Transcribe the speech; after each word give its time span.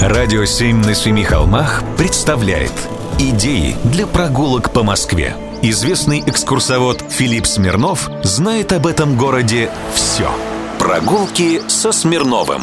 Радио 0.00 0.46
«Семь 0.46 0.78
на 0.78 0.94
семи 0.94 1.24
холмах» 1.24 1.82
представляет 1.98 2.72
Идеи 3.18 3.76
для 3.84 4.06
прогулок 4.06 4.72
по 4.72 4.82
Москве 4.82 5.36
Известный 5.60 6.20
экскурсовод 6.20 7.04
Филипп 7.10 7.46
Смирнов 7.46 8.08
знает 8.22 8.72
об 8.72 8.86
этом 8.86 9.18
городе 9.18 9.70
все 9.92 10.30
Прогулки 10.78 11.60
со 11.68 11.92
Смирновым. 11.92 12.62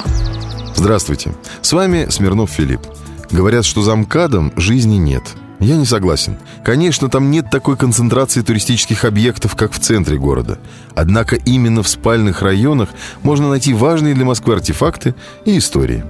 Здравствуйте, 0.74 1.36
с 1.62 1.74
вами 1.74 2.08
Смирнов 2.10 2.50
Филипп. 2.50 2.82
Говорят, 3.30 3.66
что 3.66 3.84
за 3.84 3.96
МКАДом 3.96 4.52
жизни 4.56 4.96
нет– 4.96 5.22
я 5.60 5.76
не 5.76 5.86
согласен. 5.86 6.38
Конечно, 6.64 7.10
там 7.10 7.32
нет 7.32 7.50
такой 7.50 7.78
концентрации 7.78 8.42
туристических 8.42 9.06
объектов, 9.06 9.56
как 9.56 9.72
в 9.72 9.80
центре 9.80 10.18
города. 10.18 10.60
Однако 10.96 11.36
именно 11.36 11.82
в 11.82 11.88
спальных 11.88 12.44
районах 12.44 12.90
можно 13.24 13.50
найти 13.50 13.74
важные 13.74 14.14
для 14.14 14.26
Москвы 14.26 14.54
артефакты 14.54 15.16
и 15.46 15.58
истории. 15.58 16.04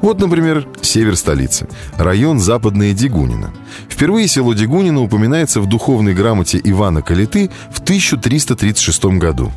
Вот, 0.00 0.18
например, 0.18 0.66
север 0.80 1.14
столицы, 1.16 1.68
район 1.96 2.40
Западная 2.40 2.92
Дегунина. 2.92 3.52
Впервые 3.88 4.26
село 4.26 4.54
Дегунина 4.54 5.00
упоминается 5.00 5.60
в 5.60 5.66
духовной 5.66 6.14
грамоте 6.14 6.60
Ивана 6.64 7.02
Калиты 7.02 7.50
в 7.70 7.80
1336 7.80 9.04
году. 9.18 9.52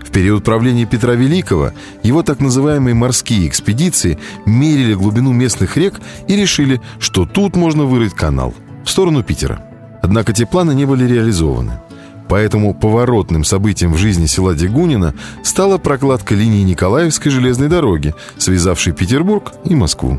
В 0.00 0.10
период 0.10 0.44
правления 0.44 0.86
Петра 0.86 1.12
Великого 1.14 1.72
его 2.02 2.22
так 2.22 2.40
называемые 2.40 2.94
морские 2.94 3.46
экспедиции 3.46 4.18
мерили 4.46 4.94
глубину 4.94 5.32
местных 5.32 5.76
рек 5.76 6.00
и 6.26 6.36
решили, 6.36 6.80
что 6.98 7.26
тут 7.26 7.54
можно 7.54 7.84
вырыть 7.84 8.14
канал– 8.14 8.54
в 8.88 8.90
сторону 8.90 9.22
Питера. 9.22 9.60
Однако 10.00 10.32
те 10.32 10.46
планы 10.46 10.72
не 10.72 10.86
были 10.86 11.04
реализованы. 11.04 11.80
Поэтому 12.26 12.74
поворотным 12.74 13.44
событием 13.44 13.92
в 13.92 13.98
жизни 13.98 14.26
села 14.26 14.54
Дегунина 14.54 15.14
стала 15.42 15.76
прокладка 15.76 16.34
линии 16.34 16.62
Николаевской 16.62 17.30
железной 17.30 17.68
дороги, 17.68 18.14
связавшей 18.38 18.94
Петербург 18.94 19.52
и 19.64 19.74
Москву. 19.74 20.18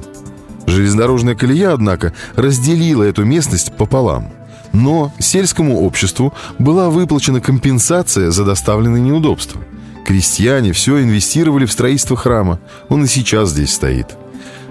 Железнодорожная 0.67 1.33
колея, 1.33 1.73
однако, 1.73 2.13
разделила 2.35 3.03
эту 3.03 3.25
местность 3.25 3.73
пополам. 3.73 4.29
Но 4.71 5.11
сельскому 5.17 5.81
обществу 5.81 6.33
была 6.59 6.91
выплачена 6.91 7.41
компенсация 7.41 8.29
за 8.29 8.45
доставленные 8.45 9.01
неудобства. 9.01 9.61
Крестьяне 10.05 10.73
все 10.73 11.01
инвестировали 11.01 11.65
в 11.65 11.71
строительство 11.71 12.15
храма. 12.15 12.59
Он 12.87 13.03
и 13.03 13.07
сейчас 13.07 13.49
здесь 13.49 13.73
стоит. 13.73 14.15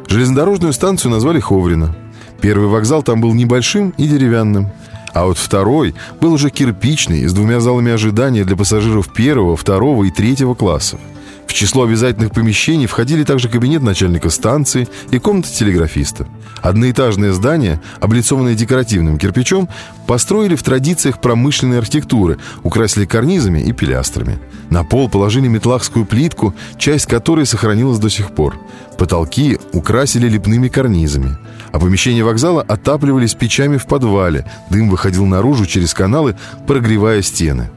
Железнодорожную 0.07 0.73
станцию 0.73 1.11
назвали 1.11 1.41
Ховрина– 1.41 1.97
Первый 2.41 2.69
вокзал 2.69 3.03
там 3.03 3.21
был 3.21 3.35
небольшим 3.35 3.91
и 3.97 4.07
деревянным. 4.07 4.71
А 5.13 5.27
вот 5.27 5.39
второй 5.39 5.95
был 6.21 6.33
уже 6.33 6.51
кирпичный, 6.51 7.27
с 7.27 7.33
двумя 7.33 7.61
залами 7.61 7.93
ожидания 7.93 8.45
для 8.45 8.57
пассажиров 8.57 9.13
первого, 9.13 9.57
второго 9.57 10.05
и 10.05 10.11
третьего 10.11 10.55
классов. 10.55 11.01
В 11.49 11.55
число 11.55 11.85
обязательных 11.85 12.31
помещений 12.31 12.87
входили 12.87 13.25
также 13.25 13.49
кабинет 13.49 13.83
начальника 13.83 14.29
станции 14.29 14.87
и 15.11 15.19
комната 15.19 15.49
телеграфиста. 15.49 16.29
Одноэтажное 16.61 17.33
здание, 17.33 17.81
облицованное 18.01 18.55
декоративным 18.55 19.19
кирпичом, 19.19 19.67
построили 20.07 20.57
в 20.57 20.63
традициях 20.63 21.23
промышленной 21.23 21.79
архитектуры, 21.79 22.37
украсили 22.63 23.07
карнизами 23.07 23.61
и 23.61 23.73
пилястрами. 23.73 24.39
На 24.69 24.85
пол 24.85 25.09
положили 25.09 25.49
метлахскую 25.49 26.05
плитку, 26.05 26.55
часть 26.77 27.07
которой 27.07 27.47
сохранилась 27.47 27.99
до 27.99 28.11
сих 28.11 28.35
пор. 28.35 28.59
Потолки 28.99 29.59
украсили 29.73 30.29
лепными 30.29 30.69
карнизами. 30.69 31.39
А 31.73 31.81
помещения 31.81 32.25
вокзала 32.25 32.61
отапливались 32.61 33.35
печами 33.35 33.79
в 33.79 33.87
подвале. 33.87 34.45
Дым 34.69 34.91
выходил 34.91 35.25
наружу 35.25 35.65
через 35.65 35.95
каналы, 35.95 36.37
прогревая 36.67 37.23
стены. 37.23 37.71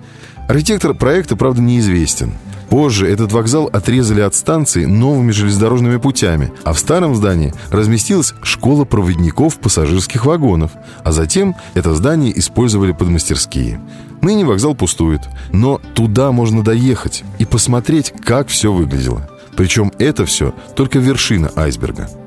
Архитектор 0.49 0.93
проекта, 0.93 1.37
правда, 1.37 1.61
неизвестен– 1.61 2.33
Позже 2.71 3.05
этот 3.05 3.33
вокзал 3.33 3.65
отрезали 3.65 4.21
от 4.21 4.33
станции 4.33 4.85
новыми 4.85 5.31
железнодорожными 5.31 5.97
путями, 5.97 6.53
а 6.63 6.71
в 6.71 6.79
старом 6.79 7.15
здании 7.15 7.53
разместилась 7.69 8.33
школа 8.43 8.85
проводников 8.85 9.59
пассажирских 9.59 10.25
вагонов, 10.25 10.71
а 11.03 11.11
затем 11.11 11.57
это 11.73 11.93
здание 11.93 12.39
использовали 12.39 12.93
под 12.93 13.09
мастерские. 13.09 13.81
Ныне 14.21 14.45
вокзал 14.45 14.73
пустует, 14.73 15.19
но 15.51 15.81
туда 15.95 16.31
можно 16.31 16.63
доехать 16.63 17.25
и 17.39 17.45
посмотреть, 17.45 18.13
как 18.23 18.47
все 18.47 18.71
выглядело. 18.71 19.29
Причем 19.57 19.91
это 19.99 20.25
все 20.25 20.53
только 20.73 20.99
вершина 20.99 21.51
айсберга– 21.57 22.09